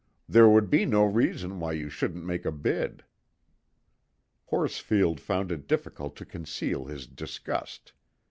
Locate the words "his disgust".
6.85-7.93